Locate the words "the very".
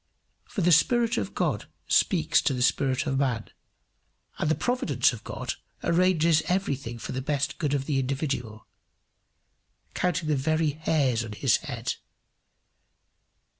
10.27-10.71